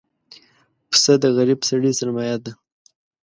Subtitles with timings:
[0.89, 2.51] پسه د غریب سړي سرمایه ده.